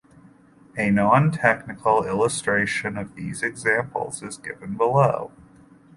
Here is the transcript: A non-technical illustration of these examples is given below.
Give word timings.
A 0.75 0.89
non-technical 0.89 2.07
illustration 2.07 2.97
of 2.97 3.13
these 3.13 3.43
examples 3.43 4.23
is 4.23 4.37
given 4.39 4.75
below. 4.75 5.31